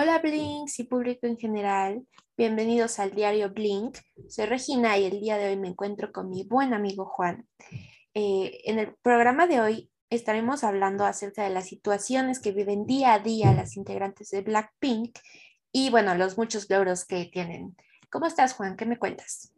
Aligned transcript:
Hola 0.00 0.20
Blinks 0.20 0.78
y 0.78 0.84
público 0.84 1.26
en 1.26 1.36
general, 1.36 2.06
bienvenidos 2.36 3.00
al 3.00 3.10
diario 3.10 3.50
Blink. 3.50 3.98
Soy 4.28 4.46
Regina 4.46 4.96
y 4.96 5.06
el 5.06 5.18
día 5.18 5.38
de 5.38 5.48
hoy 5.48 5.56
me 5.56 5.66
encuentro 5.66 6.12
con 6.12 6.30
mi 6.30 6.44
buen 6.44 6.72
amigo 6.72 7.04
Juan. 7.04 7.48
Eh, 8.14 8.60
en 8.62 8.78
el 8.78 8.94
programa 9.02 9.48
de 9.48 9.60
hoy 9.60 9.90
estaremos 10.08 10.62
hablando 10.62 11.04
acerca 11.04 11.42
de 11.42 11.50
las 11.50 11.66
situaciones 11.66 12.38
que 12.38 12.52
viven 12.52 12.86
día 12.86 13.12
a 13.12 13.18
día 13.18 13.52
las 13.52 13.76
integrantes 13.76 14.30
de 14.30 14.42
Blackpink 14.42 15.18
y 15.72 15.90
bueno, 15.90 16.14
los 16.14 16.38
muchos 16.38 16.70
logros 16.70 17.04
que 17.04 17.24
tienen. 17.24 17.74
¿Cómo 18.08 18.26
estás 18.26 18.54
Juan? 18.54 18.76
¿Qué 18.76 18.86
me 18.86 19.00
cuentas? 19.00 19.52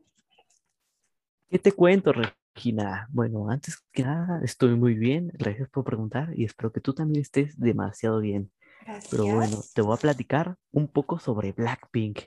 ¿Qué 1.50 1.58
te 1.58 1.72
cuento, 1.72 2.14
Regina? 2.14 3.08
Bueno, 3.10 3.50
antes 3.50 3.84
que 3.92 4.04
nada, 4.04 4.40
estoy 4.42 4.74
muy 4.74 4.94
bien. 4.94 5.32
Gracias 5.34 5.68
por 5.68 5.84
preguntar 5.84 6.32
y 6.34 6.46
espero 6.46 6.72
que 6.72 6.80
tú 6.80 6.94
también 6.94 7.20
estés 7.20 7.60
demasiado 7.60 8.20
bien. 8.20 8.50
Pero 9.10 9.26
bueno, 9.26 9.58
te 9.74 9.82
voy 9.82 9.94
a 9.94 10.00
platicar 10.00 10.56
un 10.72 10.88
poco 10.88 11.18
sobre 11.18 11.52
Blackpink. 11.52 12.20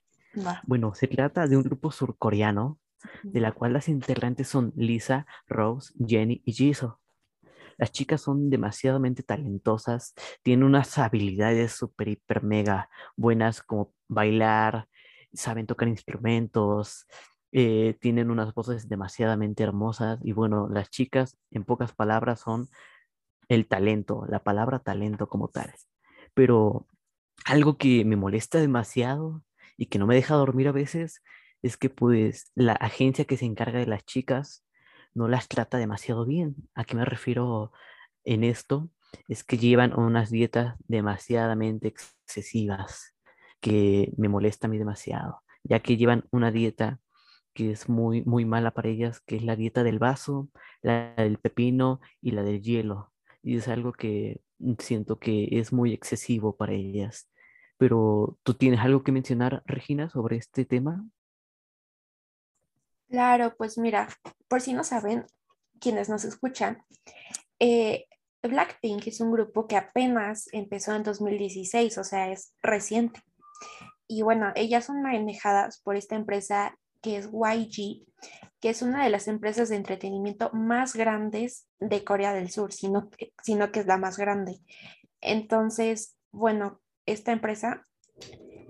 Bueno, 0.66 0.94
se 0.94 1.08
trata 1.08 1.48
de 1.48 1.58
un 1.58 1.64
grupo 1.64 1.92
surcoreano 1.92 2.80
de 3.24 3.42
la 3.42 3.52
cual 3.52 3.74
las 3.74 3.90
integrantes 3.90 4.48
son 4.48 4.74
Lisa, 4.76 5.26
Rose, 5.48 5.94
Jenny 6.06 6.42
y 6.46 6.54
Jisoo. 6.54 7.00
Las 7.78 7.92
chicas 7.92 8.22
son 8.22 8.50
demasiadamente 8.50 9.24
talentosas, 9.24 10.14
tienen 10.44 10.64
unas 10.64 10.98
habilidades 10.98 11.74
súper, 11.74 12.08
hiper, 12.10 12.44
mega 12.44 12.90
buenas 13.16 13.62
como 13.64 13.94
bailar, 14.08 14.88
saben 15.34 15.66
tocar 15.66 15.88
instrumentos, 15.88 17.08
eh, 17.52 17.98
tienen 18.00 18.30
unas 18.30 18.54
voces 18.54 18.88
demasiadamente 18.88 19.64
hermosas 19.64 20.20
y 20.24 20.34
bueno, 20.34 20.70
las 20.70 20.90
chicas 20.90 21.38
en 21.52 21.66
pocas 21.66 21.94
palabras 21.94 22.40
son 22.42 22.70
el 23.50 23.68
talento, 23.68 24.26
la 24.30 24.44
palabra 24.44 24.80
talento 24.80 25.28
como 25.28 25.48
tal 25.50 25.74
pero 26.34 26.88
algo 27.46 27.78
que 27.78 28.06
me 28.06 28.16
molesta 28.16 28.60
demasiado 28.60 29.44
y 29.78 29.88
que 29.88 30.00
no 30.00 30.08
me 30.08 30.16
deja 30.16 30.36
dormir 30.36 30.68
a 30.68 30.72
veces 30.72 31.22
es 31.62 31.78
que 31.78 31.90
pues 31.90 32.52
la 32.56 32.74
agencia 32.74 33.26
que 33.26 33.38
se 33.38 33.46
encarga 33.46 33.80
de 33.80 33.88
las 33.88 34.06
chicas 34.06 34.66
no 35.14 35.28
las 35.28 35.48
trata 35.48 35.78
demasiado 35.78 36.26
bien. 36.26 36.56
¿A 36.76 36.84
qué 36.86 36.96
me 36.96 37.06
refiero 37.06 37.72
en 38.26 38.44
esto? 38.44 38.90
Es 39.28 39.44
que 39.44 39.58
llevan 39.58 39.98
unas 39.98 40.30
dietas 40.32 40.76
demasiadamente 40.88 41.88
excesivas 41.88 43.16
que 43.62 44.12
me 44.18 44.30
molesta 44.30 44.68
a 44.68 44.70
mí 44.70 44.78
demasiado, 44.78 45.42
ya 45.64 45.80
que 45.80 45.98
llevan 45.98 46.26
una 46.32 46.52
dieta 46.52 47.00
que 47.54 47.72
es 47.72 47.90
muy, 47.90 48.24
muy 48.24 48.46
mala 48.46 48.72
para 48.72 48.90
ellas, 48.90 49.22
que 49.22 49.36
es 49.38 49.44
la 49.44 49.56
dieta 49.56 49.84
del 49.84 50.00
vaso, 50.00 50.50
la 50.82 51.14
del 51.16 51.38
pepino 51.38 52.02
y 52.22 52.32
la 52.32 52.44
del 52.44 52.62
hielo. 52.62 53.14
Y 53.44 53.58
es 53.58 53.68
algo 53.68 53.94
que 53.94 54.42
siento 54.80 55.20
que 55.20 55.48
es 55.52 55.74
muy 55.74 55.94
excesivo 55.94 56.56
para 56.56 56.74
ellas. 56.74 57.30
Pero 57.78 58.38
¿tú 58.44 58.54
tienes 58.54 58.80
algo 58.80 59.04
que 59.04 59.12
mencionar, 59.12 59.64
Regina, 59.66 60.10
sobre 60.10 60.38
este 60.38 60.66
tema? 60.66 61.06
Claro, 63.10 63.54
pues 63.58 63.78
mira, 63.78 64.08
por 64.48 64.62
si 64.62 64.74
no 64.74 64.84
saben, 64.84 65.26
quienes 65.80 66.10
nos 66.10 66.24
escuchan, 66.24 66.84
eh, 67.60 68.06
Blackpink 68.42 69.08
es 69.08 69.22
un 69.22 69.32
grupo 69.32 69.68
que 69.68 69.78
apenas 69.78 70.50
empezó 70.52 70.94
en 70.96 71.04
2016, 71.04 71.98
o 71.98 72.04
sea, 72.04 72.32
es 72.32 72.54
reciente. 72.62 73.22
Y 74.08 74.22
bueno, 74.22 74.52
ellas 74.56 74.86
son 74.86 75.02
manejadas 75.02 75.82
por 75.82 75.96
esta 75.96 76.16
empresa 76.16 76.78
que 77.04 77.18
es 77.18 77.30
YG, 77.32 78.08
que 78.60 78.70
es 78.70 78.82
una 78.82 79.04
de 79.04 79.10
las 79.10 79.28
empresas 79.28 79.70
de 79.70 79.76
entretenimiento 79.76 80.50
más 80.54 80.96
grandes 80.96 81.68
de 81.80 82.04
Corea 82.04 82.34
del 82.34 82.50
Sur, 82.50 82.72
sino, 82.72 83.12
sino 83.44 83.72
que 83.72 83.82
es 83.82 83.86
la 83.86 83.98
más 83.98 84.18
grande. 84.18 84.62
Entonces, 85.22 86.18
bueno, 86.32 86.82
esta 87.06 87.34
empresa 87.34 87.86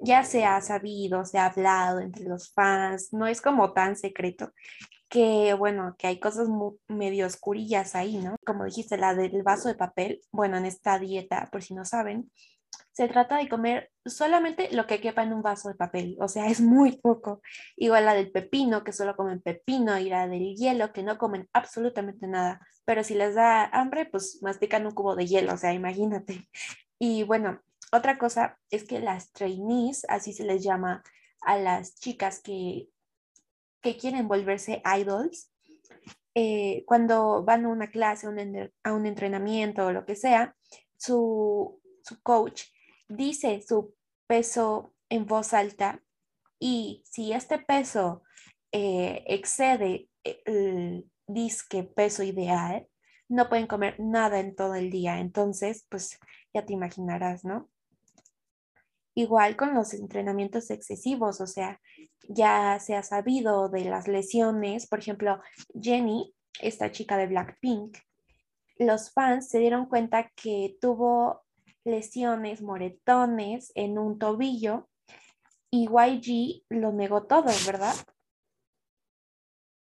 ya 0.02 0.23
se 0.23 0.45
ha 0.45 0.59
sabido, 0.62 1.24
se 1.25 1.38
ha 1.38 1.46
hablado 1.46 2.00
entre 2.00 2.25
los 2.25 2.52
fans, 2.52 3.13
no 3.13 3.28
es 3.28 3.40
como 3.40 3.72
tan 3.72 3.96
secreto 3.96 4.52
que, 5.08 5.53
bueno, 5.53 5.96
que 6.00 6.08
hay 6.08 6.19
cosas 6.19 6.47
medio 6.88 7.28
oscurillas 7.28 7.94
ahí, 7.94 8.18
¿no? 8.18 8.35
Como 8.44 8.66
dijiste, 8.66 8.97
la 8.97 9.13
del 9.13 9.44
vaso 9.44 9.69
de 9.69 9.75
papel, 9.75 10.22
bueno, 10.31 10.58
en 10.58 10.66
esta 10.66 10.97
dieta, 10.97 11.50
por 11.52 11.62
si 11.62 11.75
no 11.75 11.85
saben, 11.85 12.31
se 12.94 13.08
trata 13.08 13.38
de 13.38 13.50
comer 13.50 13.92
solamente 14.06 14.70
lo 14.72 14.86
que 14.86 15.02
quepa 15.02 15.24
en 15.24 15.34
un 15.34 15.42
vaso 15.42 15.68
de 15.68 15.76
papel, 15.76 16.16
o 16.20 16.28
sea, 16.28 16.48
es 16.48 16.62
muy 16.62 16.98
poco. 16.98 17.42
Igual 17.76 18.06
la 18.06 18.14
del 18.14 18.31
pepino, 18.31 18.84
que 18.84 18.94
solo 18.94 19.16
comen 19.16 19.42
pepino, 19.42 19.98
y 19.98 20.09
la 20.09 20.28
del 20.28 20.56
hielo, 20.56 20.94
que 20.94 21.02
no 21.02 21.18
comen 21.18 21.50
absolutamente 21.53 22.28
nada, 22.28 22.62
pero 22.86 23.03
si 23.03 23.16
les 23.16 23.34
da 23.34 23.66
hambre, 23.66 24.06
pues 24.06 24.40
mastican 24.44 24.86
un 24.86 24.94
cubo 24.94 25.16
de 25.16 25.26
hielo, 25.26 25.53
o 25.53 25.58
sea, 25.58 25.74
imagínate. 25.74 26.48
Y 27.00 27.24
bueno, 27.24 27.59
otra 27.92 28.18
cosa 28.20 28.59
es 28.70 28.84
que 28.84 29.00
las 29.00 29.32
trainees, 29.32 30.06
así 30.08 30.32
se 30.32 30.46
les 30.46 30.64
llama 30.64 31.03
a 31.42 31.58
las 31.58 31.96
chicas 31.96 32.42
que, 32.42 32.90
que 33.82 33.98
quieren 33.98 34.28
volverse 34.28 34.84
idols, 35.00 35.52
eh, 36.36 36.84
cuando 36.86 37.44
van 37.44 37.66
a 37.66 37.70
una 37.70 37.90
clase, 37.90 38.28
a 38.84 38.94
un 38.94 39.06
entrenamiento 39.06 39.88
o 39.88 39.92
lo 39.92 40.06
que 40.06 40.16
sea, 40.16 40.56
su, 40.96 41.82
su 42.03 42.22
coach 42.22 42.64
dice 43.16 43.62
su 43.62 43.96
peso 44.28 44.94
en 45.09 45.25
voz 45.25 45.53
alta 45.53 46.01
y 46.59 47.03
si 47.06 47.34
este 47.34 47.59
peso 47.59 48.24
eh, 48.72 49.24
excede 49.28 50.09
el 50.24 51.09
disque 51.28 51.84
peso 51.84 52.23
ideal, 52.23 52.88
no 53.29 53.50
pueden 53.50 53.68
comer 53.68 54.00
nada 54.00 54.40
en 54.40 54.56
todo 54.56 54.75
el 54.75 54.90
día. 54.90 55.19
Entonces, 55.19 55.85
pues 55.90 56.18
ya 56.53 56.66
te 56.66 56.73
imaginarás, 56.73 57.44
¿no? 57.44 57.69
Igual 59.16 59.56
con 59.56 59.73
los 59.73 59.94
entrenamientos 59.94 60.72
excesivos, 60.72 61.40
o 61.41 61.47
sea, 61.47 61.79
ya 62.28 62.79
se 62.79 62.96
ha 62.96 63.03
sabido 63.03 63.69
de 63.69 63.85
las 63.85 64.07
lesiones, 64.07 64.88
por 64.88 65.00
ejemplo, 65.00 65.40
Jenny, 65.79 66.34
esta 66.59 66.91
chica 66.91 67.18
de 67.18 67.28
Blackpink, 67.28 67.97
los 68.78 69.12
fans 69.12 69.50
se 69.50 69.59
dieron 69.59 69.85
cuenta 69.85 70.31
que 70.35 70.78
tuvo 70.81 71.43
lesiones, 71.86 72.62
moretones 72.62 73.72
en 73.76 73.98
un 73.98 74.18
tobillo 74.20 74.90
y 75.70 75.88
YG 75.88 76.64
lo 76.70 76.92
negó 76.92 77.24
todo, 77.24 77.52
¿verdad? 77.66 77.96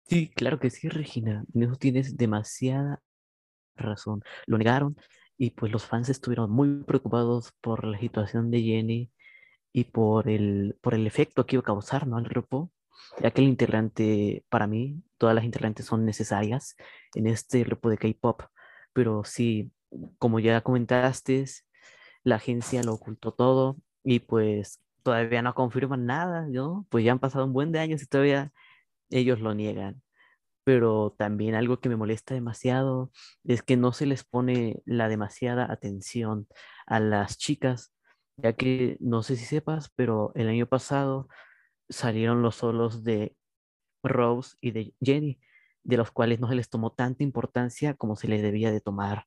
Sí, 0.07 0.29
claro 0.29 0.59
que 0.59 0.69
sí, 0.69 0.89
Regina. 0.89 1.43
Eso 1.53 1.75
tienes 1.75 2.17
demasiada 2.17 3.01
razón. 3.75 4.23
Lo 4.45 4.57
negaron 4.57 4.97
y 5.37 5.51
pues 5.51 5.71
los 5.71 5.85
fans 5.85 6.09
estuvieron 6.09 6.51
muy 6.51 6.83
preocupados 6.83 7.53
por 7.61 7.85
la 7.85 7.99
situación 7.99 8.51
de 8.51 8.61
Jenny 8.61 9.11
y 9.71 9.85
por 9.85 10.27
el, 10.29 10.77
por 10.81 10.93
el 10.93 11.07
efecto 11.07 11.45
que 11.45 11.55
iba 11.55 11.61
a 11.61 11.63
causar 11.63 12.07
¿no? 12.07 12.17
al 12.17 12.25
grupo, 12.27 12.71
ya 13.21 13.31
que 13.31 13.41
integrante, 13.41 14.43
para 14.49 14.67
mí, 14.67 15.01
todas 15.17 15.35
las 15.35 15.43
integrantes 15.43 15.85
son 15.85 16.05
necesarias 16.05 16.75
en 17.15 17.27
este 17.27 17.63
grupo 17.63 17.89
de 17.89 17.97
K-pop, 17.97 18.43
pero 18.93 19.23
sí, 19.23 19.71
como 20.17 20.39
ya 20.39 20.61
comentaste, 20.61 21.45
la 22.23 22.35
agencia 22.35 22.83
lo 22.83 22.93
ocultó 22.93 23.31
todo 23.33 23.77
y 24.03 24.19
pues 24.19 24.81
todavía 25.03 25.41
no 25.41 25.53
confirman 25.55 26.05
nada, 26.05 26.47
¿no? 26.47 26.85
Pues 26.89 27.03
ya 27.05 27.11
han 27.11 27.19
pasado 27.19 27.45
un 27.45 27.53
buen 27.53 27.71
de 27.71 27.79
años 27.79 28.01
y 28.01 28.07
todavía 28.07 28.51
ellos 29.09 29.39
lo 29.39 29.53
niegan. 29.53 30.01
Pero 30.63 31.15
también 31.17 31.55
algo 31.55 31.79
que 31.79 31.89
me 31.89 31.95
molesta 31.95 32.33
demasiado 32.33 33.11
es 33.43 33.63
que 33.63 33.77
no 33.77 33.93
se 33.93 34.05
les 34.05 34.23
pone 34.23 34.81
la 34.85 35.07
demasiada 35.09 35.71
atención 35.71 36.47
a 36.85 36.99
las 36.99 37.37
chicas, 37.37 37.93
ya 38.37 38.53
que 38.53 38.97
no 38.99 39.23
sé 39.23 39.35
si 39.35 39.45
sepas, 39.45 39.91
pero 39.95 40.31
el 40.35 40.47
año 40.49 40.67
pasado 40.67 41.27
salieron 41.89 42.41
los 42.41 42.55
solos 42.55 43.03
de 43.03 43.35
Rose 44.03 44.55
y 44.61 44.71
de 44.71 44.93
Jenny, 45.01 45.39
de 45.83 45.97
los 45.97 46.11
cuales 46.11 46.39
no 46.39 46.49
se 46.49 46.55
les 46.55 46.69
tomó 46.69 46.91
tanta 46.91 47.23
importancia 47.23 47.95
como 47.95 48.15
se 48.15 48.27
les 48.27 48.41
debía 48.41 48.71
de 48.71 48.81
tomar 48.81 49.25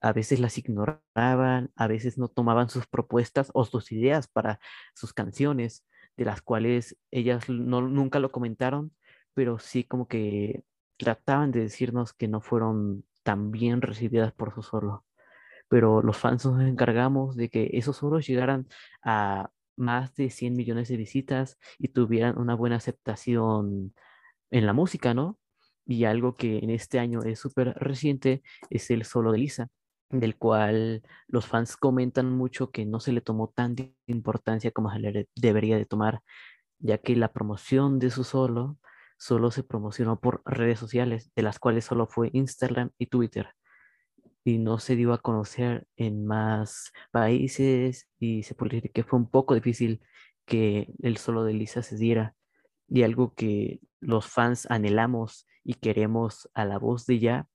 a 0.00 0.12
veces 0.12 0.40
las 0.40 0.58
ignoraban, 0.58 1.70
a 1.76 1.86
veces 1.88 2.18
no 2.18 2.28
tomaban 2.28 2.68
sus 2.68 2.86
propuestas 2.86 3.50
o 3.54 3.64
sus 3.64 3.92
ideas 3.92 4.28
para 4.28 4.60
sus 4.94 5.12
canciones, 5.12 5.84
de 6.16 6.24
las 6.24 6.42
cuales 6.42 6.96
ellas 7.10 7.48
no, 7.48 7.82
nunca 7.82 8.18
lo 8.20 8.30
comentaron, 8.30 8.92
pero 9.34 9.58
sí 9.58 9.84
como 9.84 10.08
que 10.08 10.64
trataban 10.96 11.52
de 11.52 11.60
decirnos 11.60 12.12
que 12.12 12.28
no 12.28 12.40
fueron 12.40 13.04
tan 13.22 13.50
bien 13.50 13.82
recibidas 13.82 14.32
por 14.32 14.54
su 14.54 14.62
solo. 14.62 15.04
Pero 15.68 16.02
los 16.02 16.16
fans 16.16 16.46
nos 16.46 16.62
encargamos 16.62 17.36
de 17.36 17.50
que 17.50 17.70
esos 17.74 17.96
solos 17.98 18.26
llegaran 18.26 18.68
a 19.02 19.50
más 19.76 20.14
de 20.16 20.30
100 20.30 20.54
millones 20.54 20.88
de 20.88 20.96
visitas 20.96 21.58
y 21.78 21.88
tuvieran 21.88 22.38
una 22.38 22.54
buena 22.54 22.76
aceptación 22.76 23.94
en 24.50 24.66
la 24.66 24.72
música, 24.72 25.14
¿no? 25.14 25.38
Y 25.86 26.04
algo 26.04 26.36
que 26.36 26.58
en 26.58 26.70
este 26.70 26.98
año 26.98 27.22
es 27.22 27.38
súper 27.40 27.74
reciente 27.76 28.42
es 28.70 28.90
el 28.90 29.04
solo 29.04 29.32
de 29.32 29.38
Lisa 29.38 29.70
del 30.10 30.36
cual 30.36 31.02
los 31.26 31.46
fans 31.46 31.76
comentan 31.76 32.30
mucho 32.30 32.70
que 32.70 32.86
no 32.86 33.00
se 33.00 33.12
le 33.12 33.20
tomó 33.20 33.48
tanta 33.48 33.84
importancia 34.06 34.70
como 34.70 34.90
se 34.92 34.98
le 35.00 35.28
debería 35.36 35.76
de 35.76 35.86
tomar, 35.86 36.22
ya 36.78 36.98
que 36.98 37.16
la 37.16 37.32
promoción 37.32 37.98
de 37.98 38.10
su 38.10 38.24
solo 38.24 38.78
solo 39.18 39.50
se 39.50 39.64
promocionó 39.64 40.20
por 40.20 40.42
redes 40.44 40.78
sociales, 40.78 41.30
de 41.36 41.42
las 41.42 41.58
cuales 41.58 41.84
solo 41.84 42.06
fue 42.06 42.30
Instagram 42.32 42.90
y 42.98 43.06
Twitter. 43.06 43.48
y 44.44 44.58
no 44.58 44.78
se 44.78 44.96
dio 44.96 45.12
a 45.12 45.18
conocer 45.18 45.86
en 45.96 46.26
más 46.26 46.92
países 47.10 48.08
y 48.18 48.44
se 48.44 48.54
puede 48.54 48.76
decir 48.76 48.92
que 48.92 49.04
fue 49.04 49.18
un 49.18 49.28
poco 49.30 49.54
difícil 49.54 50.00
que 50.46 50.94
el 51.02 51.18
solo 51.18 51.44
de 51.44 51.52
Lisa 51.54 51.82
se 51.82 51.96
diera 51.96 52.34
y 52.88 53.02
algo 53.02 53.34
que 53.34 53.80
los 54.00 54.26
fans 54.26 54.66
anhelamos 54.70 55.46
y 55.64 55.74
queremos 55.74 56.48
a 56.54 56.64
la 56.64 56.78
voz 56.78 57.06
de 57.06 57.18
ya 57.18 57.48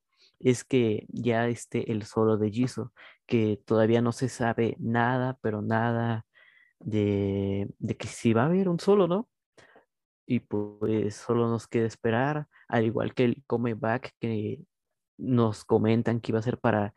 es 0.43 0.63
que 0.63 1.05
ya 1.09 1.47
esté 1.47 1.91
el 1.91 2.03
solo 2.03 2.37
de 2.37 2.51
Jisoo, 2.51 2.91
que 3.25 3.61
todavía 3.65 4.01
no 4.01 4.11
se 4.11 4.29
sabe 4.29 4.75
nada, 4.79 5.37
pero 5.41 5.61
nada 5.61 6.25
de, 6.79 7.69
de 7.79 7.97
que 7.97 8.07
si 8.07 8.33
va 8.33 8.43
a 8.43 8.45
haber 8.47 8.69
un 8.69 8.79
solo, 8.79 9.07
¿no? 9.07 9.29
Y 10.25 10.41
pues 10.41 11.15
solo 11.15 11.49
nos 11.49 11.67
queda 11.67 11.85
esperar, 11.87 12.47
al 12.67 12.85
igual 12.85 13.13
que 13.13 13.25
el 13.25 13.43
comeback 13.47 14.13
que 14.19 14.61
nos 15.17 15.65
comentan 15.65 16.19
que 16.21 16.31
iba 16.31 16.39
a 16.39 16.43
ser 16.43 16.59
para 16.59 16.93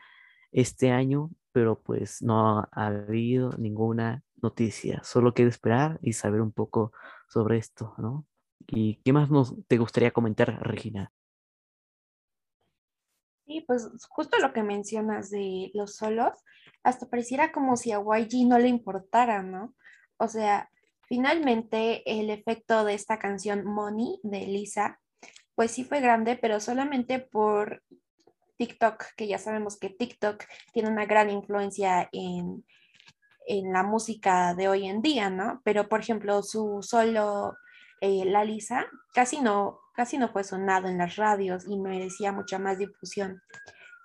este 0.52 0.90
año, 0.90 1.30
pero 1.52 1.80
pues 1.82 2.22
no 2.22 2.60
ha 2.60 2.86
habido 2.86 3.50
ninguna 3.58 4.22
noticia. 4.42 5.02
Solo 5.04 5.34
queda 5.34 5.48
esperar 5.48 5.98
y 6.02 6.12
saber 6.12 6.40
un 6.40 6.52
poco 6.52 6.92
sobre 7.28 7.58
esto, 7.58 7.94
¿no? 7.98 8.26
¿Y 8.66 8.96
qué 9.04 9.12
más 9.12 9.30
nos 9.30 9.54
te 9.68 9.78
gustaría 9.78 10.10
comentar, 10.10 10.60
Regina? 10.62 11.12
Sí, 13.46 13.64
pues 13.64 13.88
justo 14.08 14.38
lo 14.38 14.52
que 14.52 14.64
mencionas 14.64 15.30
de 15.30 15.70
los 15.72 15.94
solos, 15.94 16.32
hasta 16.82 17.08
pareciera 17.08 17.52
como 17.52 17.76
si 17.76 17.92
a 17.92 18.00
YG 18.00 18.46
no 18.48 18.58
le 18.58 18.66
importara, 18.66 19.42
¿no? 19.42 19.74
O 20.16 20.26
sea, 20.26 20.68
finalmente 21.02 22.02
el 22.06 22.30
efecto 22.30 22.84
de 22.84 22.94
esta 22.94 23.20
canción 23.20 23.64
Money 23.64 24.18
de 24.24 24.46
Lisa, 24.46 25.00
pues 25.54 25.70
sí 25.70 25.84
fue 25.84 26.00
grande, 26.00 26.36
pero 26.36 26.58
solamente 26.58 27.20
por 27.20 27.84
TikTok, 28.58 29.14
que 29.16 29.28
ya 29.28 29.38
sabemos 29.38 29.78
que 29.78 29.90
TikTok 29.90 30.42
tiene 30.72 30.90
una 30.90 31.06
gran 31.06 31.30
influencia 31.30 32.08
en, 32.10 32.64
en 33.46 33.72
la 33.72 33.84
música 33.84 34.54
de 34.54 34.68
hoy 34.68 34.86
en 34.88 35.02
día, 35.02 35.30
¿no? 35.30 35.60
Pero 35.64 35.88
por 35.88 36.00
ejemplo, 36.00 36.42
su 36.42 36.80
solo 36.82 37.54
eh, 38.00 38.24
La 38.24 38.44
Lisa 38.44 38.86
casi 39.14 39.40
no, 39.40 39.80
casi 39.96 40.18
no 40.18 40.28
fue 40.28 40.44
sonado 40.44 40.88
en 40.88 40.98
las 40.98 41.16
radios 41.16 41.66
y 41.66 41.78
merecía 41.78 42.30
mucha 42.30 42.58
más 42.58 42.78
difusión. 42.78 43.42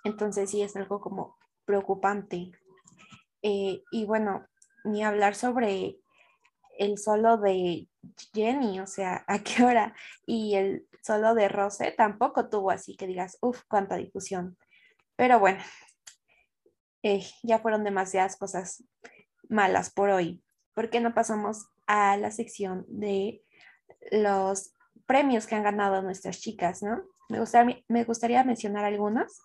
Entonces 0.04 0.50
sí 0.50 0.62
es 0.62 0.74
algo 0.74 1.00
como 1.00 1.36
preocupante. 1.64 2.50
Eh, 3.42 3.82
y 3.90 4.04
bueno, 4.06 4.46
ni 4.84 5.04
hablar 5.04 5.34
sobre 5.34 5.98
el 6.78 6.98
solo 6.98 7.36
de 7.36 7.88
Jenny, 8.34 8.80
o 8.80 8.86
sea, 8.86 9.24
a 9.28 9.38
qué 9.40 9.62
hora, 9.62 9.94
y 10.26 10.54
el 10.54 10.88
solo 11.02 11.34
de 11.34 11.48
Rose 11.48 11.92
tampoco 11.92 12.48
tuvo 12.48 12.70
así 12.70 12.96
que 12.96 13.06
digas, 13.06 13.38
uff, 13.40 13.62
cuánta 13.68 13.96
difusión. 13.96 14.56
Pero 15.16 15.38
bueno, 15.38 15.62
eh, 17.02 17.24
ya 17.42 17.58
fueron 17.58 17.84
demasiadas 17.84 18.36
cosas 18.36 18.84
malas 19.48 19.90
por 19.92 20.10
hoy. 20.10 20.42
¿Por 20.74 20.88
qué 20.88 21.00
no 21.00 21.14
pasamos 21.14 21.66
a 21.86 22.16
la 22.16 22.30
sección 22.30 22.86
de 22.88 23.44
los 24.10 24.71
premios 25.06 25.46
que 25.46 25.54
han 25.54 25.62
ganado 25.62 26.02
nuestras 26.02 26.40
chicas, 26.40 26.82
¿no? 26.82 27.02
Me 27.28 27.40
gustaría, 27.40 27.82
me 27.88 28.04
gustaría 28.04 28.44
mencionar 28.44 28.84
algunos. 28.84 29.42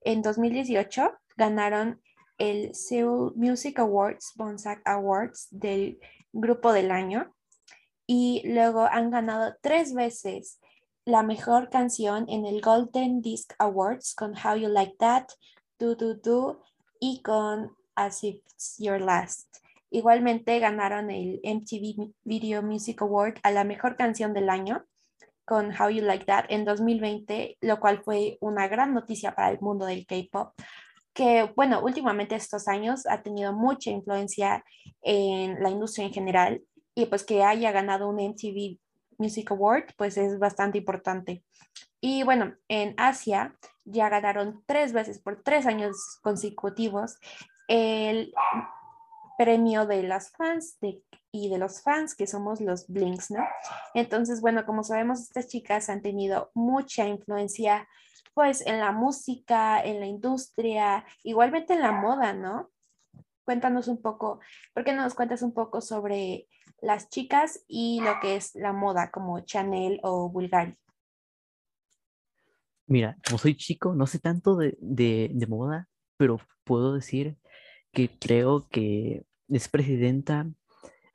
En 0.00 0.22
2018 0.22 1.12
ganaron 1.36 2.00
el 2.38 2.74
Seoul 2.74 3.32
Music 3.36 3.78
Awards, 3.78 4.32
Bonsack 4.36 4.80
Awards 4.86 5.48
del 5.50 5.98
grupo 6.32 6.72
del 6.72 6.90
año 6.90 7.34
y 8.06 8.42
luego 8.44 8.82
han 8.82 9.10
ganado 9.10 9.54
tres 9.60 9.92
veces 9.92 10.60
la 11.04 11.22
mejor 11.22 11.70
canción 11.70 12.26
en 12.28 12.46
el 12.46 12.60
Golden 12.60 13.22
Disc 13.22 13.54
Awards 13.58 14.14
con 14.14 14.34
How 14.36 14.56
You 14.56 14.68
Like 14.68 14.96
That, 14.98 15.26
Do 15.78 15.94
Do 15.94 16.14
Do 16.14 16.62
y 17.00 17.22
con 17.22 17.76
As 17.94 18.22
If 18.24 18.36
It's 18.36 18.76
Your 18.78 19.00
Last. 19.00 19.58
Igualmente 19.90 20.58
ganaron 20.58 21.10
el 21.10 21.40
MTV 21.42 22.12
Video 22.24 22.62
Music 22.62 23.00
Award 23.02 23.38
a 23.42 23.50
la 23.50 23.64
mejor 23.64 23.96
canción 23.96 24.34
del 24.34 24.50
año 24.50 24.84
con 25.44 25.72
How 25.72 25.88
You 25.88 26.04
Like 26.04 26.26
That 26.26 26.44
en 26.50 26.66
2020, 26.66 27.56
lo 27.62 27.80
cual 27.80 28.02
fue 28.02 28.36
una 28.40 28.68
gran 28.68 28.92
noticia 28.92 29.34
para 29.34 29.50
el 29.50 29.60
mundo 29.60 29.86
del 29.86 30.06
K-Pop, 30.06 30.52
que 31.14 31.50
bueno, 31.56 31.80
últimamente 31.82 32.34
estos 32.34 32.68
años 32.68 33.06
ha 33.06 33.22
tenido 33.22 33.54
mucha 33.54 33.90
influencia 33.90 34.62
en 35.00 35.62
la 35.62 35.70
industria 35.70 36.06
en 36.06 36.12
general 36.12 36.62
y 36.94 37.06
pues 37.06 37.24
que 37.24 37.42
haya 37.42 37.72
ganado 37.72 38.08
un 38.08 38.20
MTV 38.20 38.78
Music 39.16 39.50
Award, 39.50 39.94
pues 39.96 40.18
es 40.18 40.38
bastante 40.38 40.78
importante. 40.78 41.42
Y 42.00 42.22
bueno, 42.24 42.54
en 42.68 42.94
Asia 42.98 43.56
ya 43.84 44.08
ganaron 44.08 44.62
tres 44.66 44.92
veces 44.92 45.18
por 45.18 45.42
tres 45.42 45.66
años 45.66 45.96
consecutivos 46.22 47.16
el 47.68 48.32
premio 49.38 49.86
de 49.86 50.02
las 50.02 50.32
fans 50.32 50.78
y 51.30 51.48
de 51.48 51.58
los 51.58 51.80
fans 51.80 52.16
que 52.16 52.26
somos 52.26 52.60
los 52.60 52.88
Blinks, 52.88 53.30
¿no? 53.30 53.46
Entonces, 53.94 54.40
bueno, 54.40 54.66
como 54.66 54.82
sabemos, 54.82 55.20
estas 55.20 55.46
chicas 55.46 55.88
han 55.88 56.02
tenido 56.02 56.50
mucha 56.54 57.06
influencia 57.06 57.88
pues 58.34 58.66
en 58.66 58.80
la 58.80 58.90
música, 58.90 59.80
en 59.80 60.00
la 60.00 60.06
industria, 60.06 61.04
igualmente 61.22 61.74
en 61.74 61.82
la 61.82 61.92
moda, 61.92 62.32
¿no? 62.32 62.70
Cuéntanos 63.44 63.86
un 63.86 64.02
poco, 64.02 64.40
¿por 64.74 64.84
qué 64.84 64.92
no 64.92 65.02
nos 65.02 65.14
cuentas 65.14 65.42
un 65.42 65.54
poco 65.54 65.80
sobre 65.80 66.48
las 66.80 67.08
chicas 67.08 67.64
y 67.68 68.00
lo 68.00 68.18
que 68.20 68.34
es 68.34 68.56
la 68.56 68.72
moda 68.72 69.12
como 69.12 69.40
Chanel 69.40 70.00
o 70.02 70.28
Bulgari? 70.28 70.76
Mira, 72.88 73.16
como 73.24 73.38
soy 73.38 73.56
chico, 73.56 73.94
no 73.94 74.06
sé 74.08 74.18
tanto 74.18 74.56
de, 74.56 74.76
de 74.80 75.46
moda, 75.46 75.88
pero 76.16 76.40
puedo 76.64 76.94
decir 76.94 77.38
que 77.92 78.08
creo 78.18 78.68
que 78.68 79.24
es 79.48 79.68
presidenta 79.68 80.46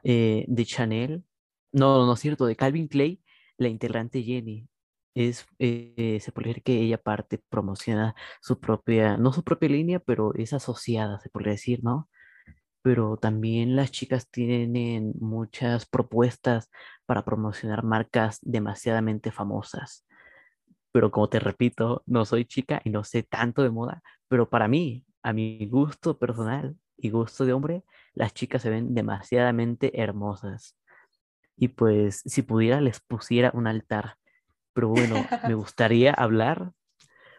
eh, 0.04 0.46
de 0.48 0.66
Chanel, 0.66 1.24
no, 1.72 2.06
no 2.06 2.14
es 2.14 2.20
cierto, 2.20 2.46
de 2.46 2.56
Calvin 2.56 2.88
Clay, 2.88 3.22
la 3.58 3.68
integrante 3.68 4.24
Jenny. 4.24 4.68
Es, 5.16 5.46
eh, 5.60 6.20
se 6.22 6.32
puede 6.32 6.50
decir 6.50 6.64
que 6.64 6.80
ella 6.80 6.98
parte, 6.98 7.40
promociona 7.50 8.16
su 8.42 8.60
propia, 8.60 9.18
no 9.18 9.34
su 9.34 9.44
propia 9.44 9.70
línea, 9.70 10.00
pero 10.00 10.34
es 10.36 10.54
asociada, 10.54 11.20
se 11.20 11.30
podría 11.30 11.54
decir, 11.54 11.84
¿no? 11.84 12.10
Pero 12.82 13.18
también 13.18 13.76
las 13.76 13.92
chicas 13.92 14.30
tienen 14.30 15.14
muchas 15.20 15.86
propuestas 15.86 16.70
para 17.06 17.26
promocionar 17.26 17.84
marcas 17.84 18.40
demasiadamente 18.42 19.32
famosas. 19.32 20.06
Pero 20.92 21.12
como 21.12 21.30
te 21.30 21.40
repito, 21.40 22.04
no 22.06 22.26
soy 22.26 22.46
chica 22.46 22.82
y 22.84 22.90
no 22.90 23.04
sé 23.04 23.24
tanto 23.24 23.64
de 23.64 23.72
moda, 23.72 24.04
pero 24.28 24.50
para 24.50 24.68
mí, 24.68 25.06
a 25.24 25.34
mi 25.34 25.66
gusto 25.68 26.18
personal 26.20 26.76
y 26.98 27.10
gusto 27.10 27.46
de 27.46 27.54
hombre, 27.54 27.84
las 28.14 28.34
chicas 28.34 28.62
se 28.62 28.70
ven 28.70 28.94
demasiadamente 28.94 30.02
hermosas. 30.02 30.78
Y 31.56 31.70
pues 31.70 32.22
si 32.26 32.42
pudiera 32.42 32.82
les 32.82 33.00
pusiera 33.00 33.52
un 33.54 33.68
altar. 33.68 34.16
Pero 34.74 34.90
bueno, 34.90 35.16
me 35.48 35.54
gustaría 35.56 36.14
hablar 36.14 36.72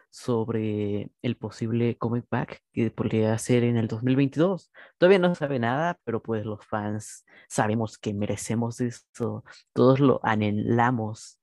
sobre 0.09 1.11
el 1.21 1.35
posible 1.35 1.97
comic 1.97 2.25
back 2.29 2.61
que 2.71 2.89
podría 2.89 3.33
hacer 3.33 3.65
en 3.65 3.75
el 3.75 3.89
2022. 3.89 4.71
Todavía 4.97 5.19
no 5.19 5.35
sabe 5.35 5.59
nada, 5.59 5.99
pero 6.05 6.21
pues 6.23 6.45
los 6.45 6.65
fans 6.65 7.25
sabemos 7.49 7.97
que 7.97 8.13
merecemos 8.13 8.79
esto, 8.79 9.43
todos 9.73 9.99
lo 9.99 10.21
anhelamos 10.23 11.41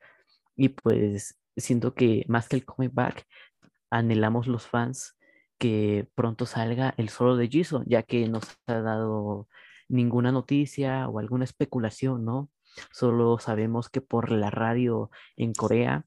y 0.56 0.70
pues 0.70 1.38
siento 1.54 1.94
que 1.94 2.24
más 2.28 2.48
que 2.48 2.56
el 2.56 2.64
comic 2.64 2.94
back, 2.94 3.26
anhelamos 3.90 4.46
los 4.46 4.66
fans 4.66 5.18
que 5.62 6.08
pronto 6.16 6.44
salga 6.44 6.92
el 6.96 7.08
solo 7.08 7.36
de 7.36 7.46
Jisoo, 7.46 7.84
ya 7.86 8.02
que 8.02 8.26
no 8.26 8.40
se 8.40 8.56
ha 8.66 8.80
dado 8.80 9.46
ninguna 9.88 10.32
noticia 10.32 11.08
o 11.08 11.20
alguna 11.20 11.44
especulación, 11.44 12.24
¿no? 12.24 12.50
Solo 12.90 13.38
sabemos 13.38 13.88
que 13.88 14.00
por 14.00 14.32
la 14.32 14.50
radio 14.50 15.12
en 15.36 15.52
Corea, 15.54 16.04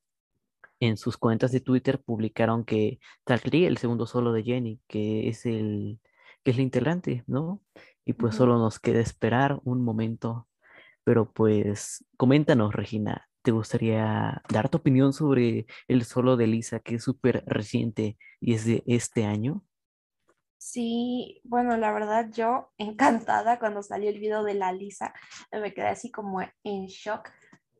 en 0.81 0.97
sus 0.97 1.15
cuentas 1.15 1.53
de 1.53 1.62
Twitter 1.62 2.01
publicaron 2.03 2.65
que 2.65 3.00
saldría 3.25 3.69
el 3.69 3.77
segundo 3.77 4.07
solo 4.07 4.33
de 4.33 4.43
Jenny, 4.43 4.81
que 4.89 5.29
es 5.29 5.45
el 5.45 6.01
que 6.43 6.51
es 6.51 6.57
la 6.57 6.63
integrante, 6.63 7.24
¿no? 7.25 7.62
Y 8.03 8.12
pues 8.12 8.35
solo 8.35 8.57
nos 8.59 8.79
queda 8.79 9.00
esperar 9.00 9.62
un 9.63 9.85
momento. 9.85 10.50
Pero 11.05 11.31
pues 11.31 12.05
coméntanos, 12.17 12.75
Regina, 12.75 13.29
¿te 13.45 13.51
gustaría 13.51 14.41
dar 14.49 14.69
tu 14.69 14.79
opinión 14.79 15.13
sobre 15.13 15.67
el 15.87 16.03
solo 16.03 16.35
de 16.35 16.47
Lisa, 16.47 16.79
que 16.79 16.95
es 16.95 17.03
súper 17.03 17.43
reciente 17.45 18.17
y 18.41 18.55
es 18.55 18.65
de 18.65 18.83
este 18.87 19.23
año? 19.23 19.63
Sí, 20.57 21.41
bueno, 21.43 21.77
la 21.77 21.93
verdad 21.93 22.31
yo 22.33 22.71
encantada 22.79 23.59
cuando 23.59 23.83
salió 23.83 24.09
el 24.09 24.19
video 24.19 24.43
de 24.43 24.55
la 24.55 24.73
Lisa, 24.73 25.13
me 25.51 25.73
quedé 25.75 25.89
así 25.89 26.09
como 26.11 26.41
en 26.41 26.87
shock, 26.87 27.29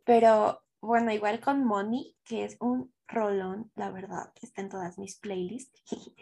pero 0.06 0.62
bueno, 0.82 1.12
igual 1.12 1.40
con 1.40 1.66
Moni, 1.66 2.16
que 2.24 2.46
es 2.46 2.58
un 2.60 2.94
rolón, 3.08 3.72
la 3.76 3.90
verdad, 3.90 4.32
está 4.44 4.62
en 4.62 4.70
todas 4.70 5.00
mis 5.00 5.18
playlists. 5.18 5.82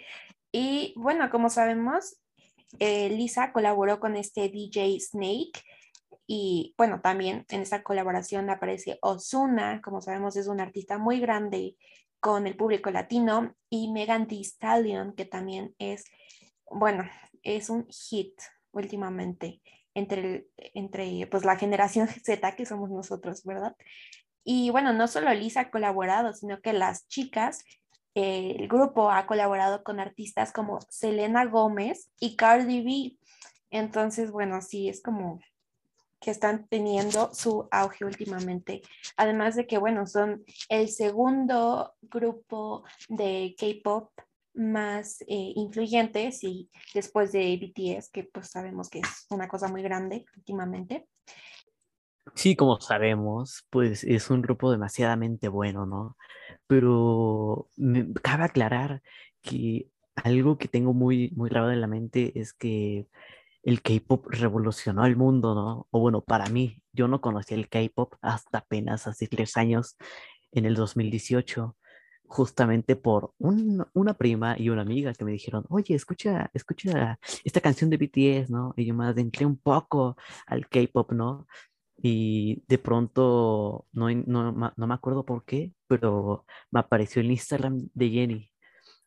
y 0.54 0.94
bueno, 0.96 1.30
como 1.30 1.50
sabemos, 1.50 2.16
eh, 2.80 3.10
Lisa 3.10 3.52
colaboró 3.52 4.00
con 4.00 4.16
este 4.16 4.48
DJ 4.48 5.02
Snake 5.02 5.62
y 6.26 6.74
bueno, 6.78 7.02
también 7.02 7.46
en 7.50 7.62
esta 7.62 7.84
colaboración 7.84 8.50
aparece 8.50 8.98
Osuna, 9.02 9.82
como 9.82 10.02
sabemos 10.02 10.36
es 10.38 10.48
un 10.48 10.62
artista 10.62 10.98
muy 10.98 11.20
grande 11.20 11.76
con 12.20 12.48
el 12.48 12.56
público 12.56 12.90
latino 12.90 13.54
y 13.70 13.92
Megan 13.92 14.28
Thee 14.28 14.46
Stallion, 14.46 15.14
que 15.14 15.26
también 15.26 15.76
es, 15.78 16.06
bueno, 16.72 17.04
es 17.42 17.70
un 17.70 17.86
hit 17.90 18.34
últimamente 18.72 19.62
entre, 19.94 20.48
entre 20.74 21.28
pues, 21.28 21.44
la 21.44 21.58
generación 21.58 22.08
Z 22.24 22.56
que 22.56 22.66
somos 22.66 22.90
nosotros, 22.90 23.44
¿verdad? 23.44 23.76
Y 24.46 24.70
bueno, 24.72 24.94
no 24.94 25.08
solo 25.08 25.34
Lisa 25.34 25.62
ha 25.62 25.72
colaborado, 25.72 26.34
sino 26.34 26.60
que 26.62 26.74
las 26.74 27.08
chicas, 27.08 27.64
eh, 28.16 28.56
el 28.60 28.68
grupo 28.68 29.12
ha 29.12 29.26
colaborado 29.26 29.84
con 29.84 30.00
artistas 30.00 30.52
como 30.52 30.80
Selena 30.90 31.46
Gómez 31.46 32.10
y 32.20 32.36
Cardi 32.36 32.84
B. 32.84 33.18
Entonces, 33.70 34.32
bueno, 34.32 34.62
sí, 34.62 34.90
es 34.90 35.02
como 35.02 35.40
que 36.24 36.32
están 36.32 36.68
teniendo 36.68 37.34
su 37.34 37.68
auge 37.70 38.06
últimamente. 38.06 38.82
Además 39.18 39.56
de 39.56 39.68
que, 39.68 39.78
bueno, 39.78 40.08
son 40.08 40.44
el 40.70 40.88
segundo 40.88 41.96
grupo 42.02 42.86
de 43.10 43.54
K-Pop 43.60 44.10
más 44.54 45.22
eh, 45.22 45.52
influyentes 45.56 46.44
y 46.44 46.70
después 46.94 47.34
de 47.34 47.58
BTS, 47.58 48.10
que 48.12 48.24
pues 48.24 48.52
sabemos 48.52 48.90
que 48.90 49.00
es 49.00 49.26
una 49.32 49.50
cosa 49.50 49.68
muy 49.68 49.82
grande 49.82 50.26
últimamente. 50.38 51.08
Sí, 52.36 52.56
como 52.56 52.80
sabemos, 52.80 53.66
pues 53.70 54.06
es 54.06 54.30
un 54.30 54.42
grupo 54.42 54.72
demasiadamente 54.72 55.50
bueno, 55.50 55.86
¿no? 55.86 56.16
Pero 56.68 57.68
me 57.76 58.14
cabe 58.14 58.46
aclarar 58.46 59.02
que 59.42 59.90
algo 60.16 60.58
que 60.58 60.70
tengo 60.70 60.94
muy, 60.94 61.32
muy 61.36 61.50
grabado 61.50 61.74
en 61.74 61.82
la 61.82 61.88
mente 61.88 62.40
es 62.40 62.54
que 62.54 63.08
el 63.64 63.82
K-pop 63.82 64.28
revolucionó 64.30 65.06
el 65.06 65.16
mundo, 65.16 65.56
¿no? 65.56 65.88
O 65.92 66.00
bueno, 66.00 66.22
para 66.22 66.48
mí, 66.48 66.82
yo 66.92 67.08
no 67.08 67.22
conocía 67.22 67.58
el 67.58 67.70
K-pop 67.70 68.16
hasta 68.22 68.60
apenas 68.60 69.08
hace 69.08 69.28
tres 69.28 69.58
años, 69.58 69.98
en 70.52 70.66
el 70.66 70.76
2018 70.76 71.76
justamente 72.26 72.96
por 72.96 73.34
una 73.38 74.14
prima 74.16 74.56
y 74.58 74.70
una 74.70 74.82
amiga 74.82 75.14
que 75.14 75.24
me 75.24 75.32
dijeron, 75.32 75.66
oye, 75.70 75.94
escucha, 75.94 76.50
escucha 76.54 77.20
esta 77.44 77.62
canción 77.62 77.92
de 77.92 77.98
BTS, 77.98 78.50
¿no? 78.50 78.74
Y 78.76 78.86
yo 78.86 78.96
me 78.96 79.06
adentré 79.06 79.46
un 79.46 79.58
poco 79.58 80.18
al 80.48 80.68
K-pop, 80.68 81.12
¿no? 81.12 81.48
Y 81.96 82.64
de 82.68 82.80
pronto, 82.80 83.86
no, 83.94 84.10
no, 84.10 84.52
no, 84.76 84.88
me 84.88 84.94
acuerdo 84.94 85.26
por 85.26 85.46
qué, 85.46 85.74
pero 85.88 86.46
me 86.72 86.80
apareció 86.80 87.22
el 87.22 87.30
Instagram 87.32 87.88
de 87.94 88.10
Jenny, 88.10 88.52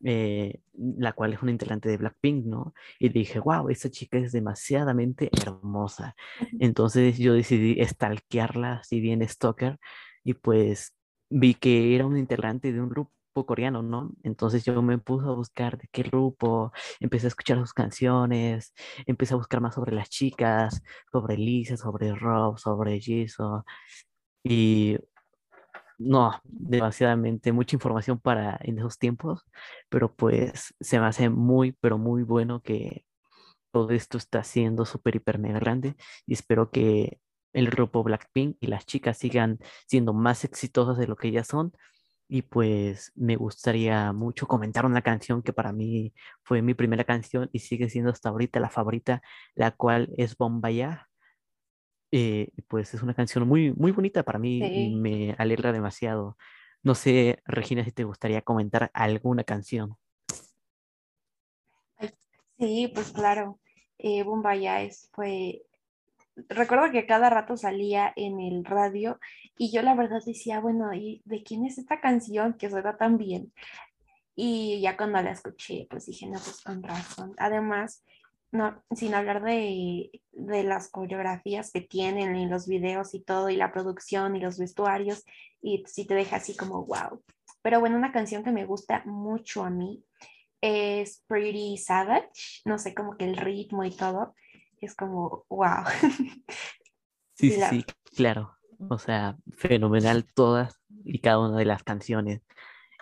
eh, 0.05 0.61
la 0.75 1.12
cual 1.12 1.33
es 1.33 1.43
una 1.43 1.53
integrante 1.53 1.88
de 1.88 1.97
Blackpink, 1.97 2.45
¿no? 2.47 2.75
Y 2.99 3.09
dije, 3.09 3.41
wow, 3.41 3.69
esa 3.71 3.91
chica 3.91 4.19
es 4.19 4.33
demasiadamente 4.33 5.31
hermosa. 5.43 6.15
Entonces 6.59 7.19
yo 7.19 7.35
decidí 7.35 7.83
stalkearla, 7.85 8.75
así 8.75 9.00
bien 9.00 9.26
stalker, 9.26 9.79
y 10.25 10.35
pues 10.35 10.95
vi 11.31 11.55
que 11.55 11.95
era 11.95 12.07
un 12.07 12.17
integrante 12.17 12.73
de 12.73 12.81
un 12.81 12.88
grupo 12.88 13.12
coreano, 13.47 13.83
¿no? 13.83 14.12
Entonces 14.23 14.65
yo 14.65 14.81
me 14.83 14.99
puse 14.99 15.26
a 15.26 15.33
buscar 15.33 15.79
de 15.79 15.88
qué 15.93 16.03
grupo, 16.03 16.73
empecé 17.00 17.26
a 17.26 17.29
escuchar 17.29 17.59
sus 17.59 17.73
canciones, 17.75 18.75
empecé 19.07 19.35
a 19.35 19.37
buscar 19.37 19.61
más 19.61 19.75
sobre 19.75 19.93
las 19.95 20.09
chicas, 20.09 20.83
sobre 21.12 21.37
Lisa, 21.37 21.76
sobre 21.76 22.15
Rob, 22.15 22.59
sobre 22.59 22.99
Jisoo, 23.00 23.65
y 24.43 24.97
no, 25.99 26.41
demasiadamente 26.45 27.53
mucha 27.53 27.76
información 27.76 28.19
para 28.21 28.59
en 28.62 28.79
esos 28.79 28.99
tiempos, 28.99 29.45
pero 29.88 30.15
pues 30.15 30.75
se 30.81 31.00
me 31.00 31.07
hace 31.07 31.31
muy, 31.31 31.73
pero 31.81 31.99
muy 31.99 32.23
bueno 32.23 32.61
que 32.62 33.05
todo 33.73 33.91
esto 33.91 34.19
está 34.19 34.43
siendo 34.45 34.87
súper, 34.87 35.17
hiper, 35.17 35.38
mega 35.38 35.59
grande 35.61 35.97
y 36.26 36.35
espero 36.35 36.71
que 36.71 37.21
el 37.53 37.71
grupo 37.71 38.03
Blackpink 38.03 38.57
y 38.61 38.69
las 38.69 38.87
chicas 38.87 39.19
sigan 39.19 39.59
siendo 39.87 40.12
más 40.15 40.45
exitosas 40.45 40.99
de 40.99 41.07
lo 41.07 41.17
que 41.17 41.29
ellas 41.29 41.47
son. 41.49 41.73
Y 42.29 42.43
pues 42.43 43.12
me 43.15 43.37
gustaría 43.37 44.12
mucho 44.12 44.47
comentar 44.47 44.85
una 44.87 45.03
canción 45.03 45.43
que 45.43 45.53
para 45.53 45.73
mí 45.73 46.12
fue 46.43 46.61
mi 46.62 46.75
primera 46.75 47.05
canción 47.05 47.49
y 47.53 47.61
sigue 47.61 47.88
siendo 47.88 48.11
hasta 48.11 48.31
ahorita 48.31 48.61
la 48.61 48.71
favorita, 48.71 49.23
la 49.55 49.71
cual 49.73 50.11
es 50.17 50.37
Bombaya. 50.37 51.09
Eh, 52.13 52.51
pues 52.69 52.95
es 52.95 53.03
una 53.03 53.15
canción 53.15 53.47
muy, 53.49 53.73
muy 53.73 53.93
bonita 53.93 54.23
para 54.23 54.39
mí 54.39 54.59
y 54.59 54.95
me 54.95 55.35
alegra 55.39 55.73
demasiado. 55.73 56.37
No 56.83 56.95
sé, 56.95 57.43
Regina, 57.47 57.85
si 57.85 57.93
te 57.93 58.05
gustaría 58.05 58.43
comentar 58.43 58.91
alguna 58.95 59.45
canción. 59.45 59.97
Sí, 62.59 62.91
pues 62.95 63.11
claro. 63.11 63.59
Eh, 63.99 64.23
Bombaya 64.23 64.83
es, 64.83 65.11
fue 65.13 65.63
recuerdo 66.49 66.91
que 66.91 67.07
cada 67.07 67.31
rato 67.31 67.57
salía 67.57 68.13
en 68.17 68.41
el 68.41 68.65
radio 68.65 69.19
y 69.57 69.73
yo 69.73 69.83
la 69.83 69.95
verdad 69.95 70.21
decía, 70.25 70.61
bueno, 70.61 70.93
¿y 70.93 71.23
de 71.25 71.43
quién 71.43 71.65
es 71.65 71.79
esta 71.79 72.01
canción 72.01 72.55
que 72.55 72.71
suena 72.71 72.97
tan 72.97 73.17
bien? 73.17 73.53
Y 74.35 74.81
ya 74.83 74.97
cuando 74.97 75.23
la 75.23 75.31
escuché, 75.31 75.87
pues 75.89 76.07
dije, 76.07 76.27
no, 76.27 76.39
pues 76.39 76.61
con 76.63 76.83
razón. 76.83 77.35
Además, 77.39 78.05
no, 78.53 78.83
sin 78.95 79.15
hablar 79.15 79.43
de, 79.43 80.11
de 80.33 80.62
las 80.62 80.88
coreografías 80.91 81.71
que 81.71 81.81
tienen 81.81 82.37
y 82.37 82.47
los 82.47 82.67
videos 82.67 83.15
y 83.15 83.21
todo, 83.21 83.50
y 83.50 83.57
la 83.57 83.73
producción 83.73 84.37
y 84.37 84.41
los 84.41 84.59
vestuarios, 84.59 85.25
y 85.61 85.85
sí 85.87 86.07
te 86.07 86.15
deja 86.15 86.37
así 86.37 86.57
como, 86.57 86.85
wow. 86.87 87.23
Pero 87.62 87.81
bueno, 87.81 87.97
una 87.97 88.12
canción 88.12 88.45
que 88.45 88.53
me 88.53 88.65
gusta 88.65 89.03
mucho 89.05 89.65
a 89.65 89.71
mí 89.71 90.05
es 90.61 91.23
Pretty 91.26 91.76
Savage, 91.79 92.62
no 92.65 92.79
sé, 92.79 92.95
como 92.95 93.17
que 93.17 93.25
el 93.25 93.37
ritmo 93.37 93.85
y 93.85 93.91
todo 93.91 94.35
es 94.81 94.95
como, 94.95 95.45
wow. 95.49 95.85
Sí, 97.38 97.50
sí, 97.50 97.61
sí, 97.69 97.85
claro. 98.17 98.57
O 98.88 98.99
sea, 98.99 99.37
fenomenal 99.59 100.25
todas 100.25 100.81
y 101.05 101.19
cada 101.19 101.38
una 101.38 101.59
de 101.59 101.67
las 101.67 101.83
canciones. 101.83 102.41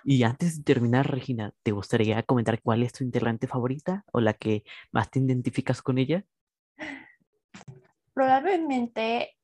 Y 0.07 0.23
antes 0.23 0.59
de 0.59 0.65
terminar, 0.65 1.11
Regina, 1.11 1.55
¿te 1.63 1.73
gustaría 1.73 2.23
comentar 2.25 2.61
cuál 2.61 2.83
es 2.83 2.93
tu 2.93 3.05
integrante 3.05 3.47
favorita 3.47 4.05
o 4.13 4.21
la 4.21 4.35
que 4.35 4.63
más 4.93 5.11
te 5.11 5.19
identificas 5.19 5.81
con 5.81 5.97
ella? 5.97 6.27
Probablemente 8.13 9.35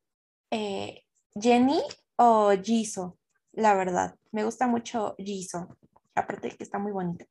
eh, 0.50 1.02
Jenny 1.34 1.80
o 2.16 2.52
Jisoo, 2.62 3.18
la 3.52 3.74
verdad. 3.74 4.16
Me 4.32 4.44
gusta 4.44 4.66
mucho 4.66 5.14
Jisoo, 5.16 5.78
aparte 6.14 6.50
de 6.50 6.56
que 6.56 6.64
está 6.64 6.78
muy 6.78 6.92
bonita. 6.92 7.24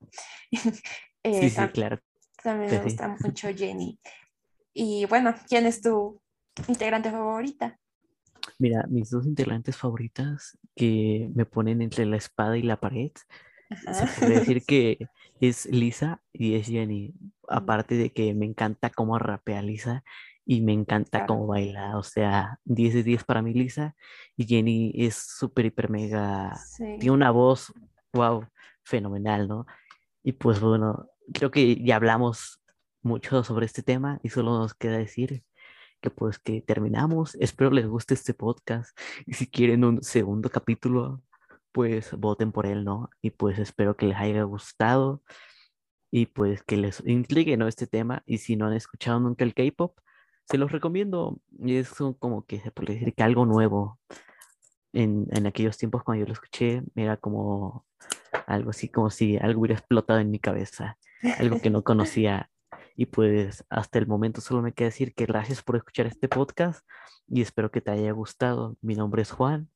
Eh, 1.21 1.49
sí, 1.49 1.49
sí, 1.49 1.67
claro. 1.73 1.99
También 2.41 2.71
me 2.71 2.81
gusta 2.81 3.09
mucho 3.21 3.49
Jenny. 3.55 3.99
Y 4.73 5.05
bueno, 5.07 5.35
¿quién 5.49 5.65
es 5.65 5.81
tu 5.81 6.21
integrante 6.69 7.11
favorita? 7.11 7.77
Mira, 8.59 8.85
mis 8.89 9.09
dos 9.09 9.25
integrantes 9.25 9.77
favoritas 9.77 10.57
que 10.75 11.31
me 11.33 11.45
ponen 11.45 11.81
entre 11.81 12.05
la 12.05 12.17
espada 12.17 12.57
y 12.57 12.61
la 12.61 12.79
pared, 12.79 13.11
se 13.69 14.19
puede 14.19 14.39
decir 14.39 14.63
que 14.67 15.07
es 15.39 15.65
Lisa 15.67 16.21
y 16.33 16.55
es 16.55 16.67
Jenny. 16.67 17.13
Mm. 17.17 17.31
Aparte 17.47 17.95
de 17.95 18.11
que 18.11 18.33
me 18.33 18.45
encanta 18.45 18.89
cómo 18.89 19.17
rapea 19.17 19.61
Lisa 19.61 20.03
y 20.45 20.61
me 20.61 20.73
encanta 20.73 21.25
cómo 21.25 21.47
baila. 21.47 21.97
O 21.97 22.03
sea, 22.03 22.59
10 22.65 22.95
de 22.95 23.03
10 23.03 23.23
para 23.23 23.41
mí 23.41 23.53
Lisa 23.53 23.95
y 24.35 24.45
Jenny 24.45 24.91
es 24.93 25.15
súper, 25.15 25.67
hiper, 25.67 25.89
mega. 25.89 26.59
Tiene 26.77 27.11
una 27.11 27.31
voz, 27.31 27.73
wow, 28.11 28.45
fenomenal, 28.83 29.47
¿no? 29.47 29.65
Y 30.21 30.33
pues 30.33 30.59
bueno, 30.59 31.07
creo 31.33 31.49
que 31.49 31.81
ya 31.81 31.95
hablamos 31.95 32.61
mucho 33.01 33.43
sobre 33.43 33.65
este 33.65 33.83
tema 33.83 34.19
y 34.21 34.29
solo 34.29 34.57
nos 34.57 34.73
queda 34.73 34.97
decir 34.97 35.43
que 36.01 36.09
pues 36.09 36.39
que 36.39 36.61
terminamos. 36.61 37.35
Espero 37.35 37.71
les 37.71 37.87
guste 37.87 38.13
este 38.13 38.33
podcast 38.33 38.97
y 39.25 39.33
si 39.33 39.47
quieren 39.47 39.83
un 39.83 40.01
segundo 40.03 40.49
capítulo, 40.49 41.21
pues 41.71 42.13
voten 42.17 42.51
por 42.51 42.65
él, 42.65 42.83
¿no? 42.83 43.09
Y 43.21 43.31
pues 43.31 43.59
espero 43.59 43.95
que 43.95 44.07
les 44.07 44.17
haya 44.17 44.43
gustado 44.43 45.23
y 46.11 46.27
pues 46.27 46.63
que 46.63 46.77
les 46.77 47.03
intrigue, 47.05 47.57
¿no? 47.57 47.67
Este 47.67 47.87
tema 47.87 48.23
y 48.25 48.39
si 48.39 48.55
no 48.55 48.67
han 48.67 48.73
escuchado 48.73 49.19
nunca 49.19 49.43
el 49.43 49.53
K-Pop, 49.53 49.99
se 50.45 50.57
los 50.57 50.71
recomiendo. 50.71 51.39
Y 51.59 51.75
es 51.75 51.93
como 52.19 52.45
que 52.45 52.59
se 52.59 52.71
puede 52.71 52.93
decir 52.93 53.13
que 53.13 53.23
algo 53.23 53.45
nuevo. 53.45 53.99
En, 54.91 55.27
en 55.29 55.45
aquellos 55.45 55.77
tiempos 55.77 56.03
cuando 56.03 56.21
yo 56.21 56.27
lo 56.27 56.33
escuché, 56.33 56.81
era 56.95 57.15
como 57.17 57.85
algo 58.47 58.71
así, 58.71 58.89
como 58.89 59.11
si 59.11 59.37
algo 59.37 59.61
hubiera 59.61 59.75
explotado 59.75 60.19
en 60.19 60.31
mi 60.31 60.39
cabeza, 60.39 60.97
algo 61.37 61.61
que 61.61 61.69
no 61.69 61.83
conocía 61.83 62.49
y 62.99 63.05
pues 63.05 63.63
hasta 63.69 63.97
el 63.97 64.07
momento 64.07 64.41
solo 64.41 64.61
me 64.61 64.73
queda 64.73 64.89
decir 64.89 65.15
que 65.15 65.25
gracias 65.25 65.63
por 65.63 65.77
escuchar 65.77 66.05
este 66.05 66.27
podcast 66.27 66.85
y 67.29 67.41
espero 67.41 67.71
que 67.71 67.79
te 67.79 67.91
haya 67.91 68.11
gustado. 68.11 68.75
Mi 68.81 68.93
nombre 68.93 69.21
es 69.21 69.31
Juan 69.31 69.69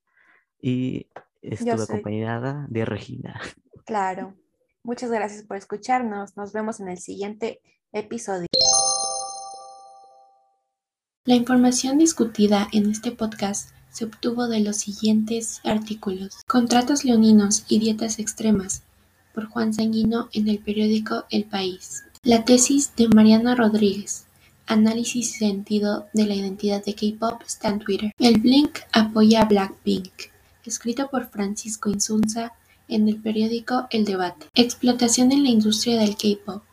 y 0.59 1.07
estuve 1.41 1.83
acompañada 1.83 2.67
de 2.69 2.83
Regina. 2.83 3.39
Claro. 3.85 4.33
Muchas 4.83 5.09
gracias 5.09 5.43
por 5.43 5.57
escucharnos. 5.57 6.37
Nos 6.37 6.53
vemos 6.53 6.79
en 6.79 6.87
el 6.87 6.99
siguiente 6.99 7.61
episodio. 7.91 8.47
La 11.25 11.35
información 11.35 11.97
discutida 11.97 12.67
en 12.71 12.89
este 12.89 13.11
podcast 13.11 13.71
se 13.89 14.05
obtuvo 14.05 14.47
de 14.47 14.61
los 14.61 14.77
siguientes 14.77 15.59
artículos. 15.65 16.41
Contratos 16.47 17.03
leoninos 17.03 17.65
y 17.67 17.79
dietas 17.79 18.19
extremas 18.19 18.83
por 19.33 19.47
Juan 19.47 19.73
Sanguino 19.73 20.29
en 20.31 20.47
el 20.47 20.59
periódico 20.59 21.25
El 21.29 21.43
País. 21.45 22.03
La 22.25 22.45
tesis 22.45 22.95
de 22.95 23.09
Mariana 23.09 23.53
Rodríguez, 23.53 24.27
Análisis 24.65 25.35
y 25.35 25.39
sentido 25.39 26.07
de 26.13 26.25
la 26.25 26.33
identidad 26.33 26.81
de 26.81 26.95
K-pop 26.95 27.41
está 27.45 27.67
en 27.67 27.79
Twitter. 27.79 28.11
El 28.17 28.39
Blink 28.39 28.79
apoya 28.93 29.41
a 29.41 29.45
Blackpink, 29.45 30.09
escrito 30.63 31.09
por 31.09 31.29
Francisco 31.29 31.89
Insunza 31.89 32.53
en 32.87 33.09
el 33.09 33.17
periódico 33.17 33.87
El 33.89 34.05
Debate. 34.05 34.45
Explotación 34.55 35.33
en 35.33 35.43
la 35.43 35.49
industria 35.49 35.99
del 35.99 36.15
K-pop 36.15 36.63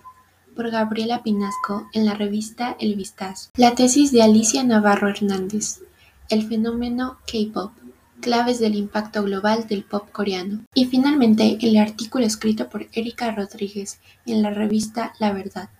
por 0.54 0.70
Gabriela 0.70 1.24
Pinasco 1.24 1.88
en 1.94 2.06
la 2.06 2.14
revista 2.14 2.76
El 2.78 2.94
Vistazo. 2.94 3.50
La 3.56 3.74
tesis 3.74 4.12
de 4.12 4.22
Alicia 4.22 4.62
Navarro 4.62 5.08
Hernández. 5.08 5.80
El 6.28 6.46
fenómeno 6.46 7.18
K-pop. 7.26 7.72
Claves 8.20 8.60
del 8.60 8.74
impacto 8.74 9.22
global 9.22 9.66
del 9.66 9.82
pop 9.82 10.10
coreano. 10.12 10.64
Y 10.74 10.86
finalmente 10.86 11.58
el 11.60 11.76
artículo 11.78 12.24
escrito 12.24 12.68
por 12.68 12.86
Erika 12.92 13.30
Rodríguez 13.30 13.98
en 14.26 14.42
la 14.42 14.50
revista 14.50 15.14
La 15.18 15.32
Verdad. 15.32 15.70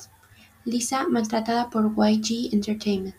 Lisa 0.65 1.07
maltratada 1.09 1.71
por 1.71 1.93
YG 1.97 2.53
Entertainment. 2.53 3.15